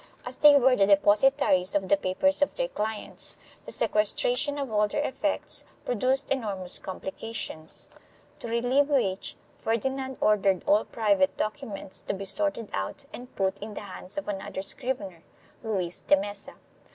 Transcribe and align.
As 0.25 0.37
they 0.37 0.55
were 0.55 0.75
the 0.75 0.87
deposi 0.87 1.29
taries 1.37 1.75
of 1.75 1.87
the 1.87 1.95
papers 1.95 2.41
of 2.41 2.55
their 2.55 2.69
clients, 2.69 3.37
the 3.65 3.71
sequestration 3.71 4.57
of 4.57 4.71
all 4.71 4.87
their 4.87 5.05
effects 5.07 5.63
produced 5.85 6.31
enormous 6.31 6.79
complications, 6.79 7.87
to 8.39 8.47
relieve 8.47 8.89
which 8.89 9.35
Ferdi 9.63 9.91
nand 9.91 10.17
ordered 10.19 10.63
all 10.65 10.85
private 10.85 11.37
documents 11.37 12.01
to 12.01 12.15
be 12.15 12.25
sorted 12.25 12.69
out 12.73 13.05
and 13.13 13.35
put 13.35 13.59
in 13.59 13.75
the 13.75 13.81
hands 13.81 14.17
of 14.17 14.27
another 14.27 14.63
scrivener, 14.63 15.21
Luis 15.63 15.99
de 15.99 16.15
Mesa. 16.19 16.55